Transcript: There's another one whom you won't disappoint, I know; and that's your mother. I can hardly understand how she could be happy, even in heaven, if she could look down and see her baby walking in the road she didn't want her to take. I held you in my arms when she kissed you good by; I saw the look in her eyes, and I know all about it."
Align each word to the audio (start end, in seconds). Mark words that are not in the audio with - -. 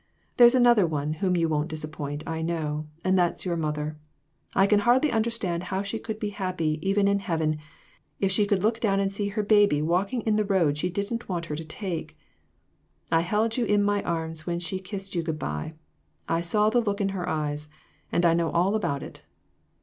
There's 0.37 0.55
another 0.55 0.87
one 0.87 1.13
whom 1.13 1.35
you 1.37 1.47
won't 1.47 1.67
disappoint, 1.67 2.23
I 2.27 2.41
know; 2.41 2.87
and 3.05 3.15
that's 3.19 3.45
your 3.45 3.55
mother. 3.55 3.99
I 4.55 4.65
can 4.65 4.79
hardly 4.79 5.11
understand 5.11 5.65
how 5.65 5.83
she 5.83 5.99
could 5.99 6.19
be 6.19 6.29
happy, 6.31 6.79
even 6.81 7.07
in 7.07 7.19
heaven, 7.19 7.59
if 8.19 8.31
she 8.31 8.47
could 8.47 8.63
look 8.63 8.79
down 8.79 8.99
and 8.99 9.11
see 9.11 9.27
her 9.27 9.43
baby 9.43 9.79
walking 9.79 10.21
in 10.21 10.37
the 10.37 10.43
road 10.43 10.75
she 10.79 10.89
didn't 10.89 11.29
want 11.29 11.45
her 11.45 11.55
to 11.55 11.63
take. 11.63 12.17
I 13.11 13.21
held 13.21 13.57
you 13.57 13.65
in 13.65 13.83
my 13.83 14.01
arms 14.01 14.47
when 14.47 14.57
she 14.57 14.79
kissed 14.79 15.13
you 15.13 15.21
good 15.21 15.37
by; 15.37 15.73
I 16.27 16.41
saw 16.41 16.71
the 16.71 16.81
look 16.81 16.99
in 16.99 17.09
her 17.09 17.29
eyes, 17.29 17.69
and 18.11 18.25
I 18.25 18.33
know 18.33 18.49
all 18.49 18.73
about 18.73 19.03
it." 19.03 19.21